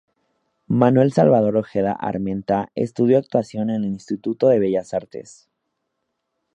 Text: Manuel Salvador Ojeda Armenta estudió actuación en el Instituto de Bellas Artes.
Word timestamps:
Manuel 0.79 1.13
Salvador 1.13 1.57
Ojeda 1.57 1.91
Armenta 1.91 2.71
estudió 2.73 3.19
actuación 3.19 3.69
en 3.69 3.83
el 3.83 3.85
Instituto 3.85 4.47
de 4.47 4.57
Bellas 4.57 4.95
Artes. 4.95 5.47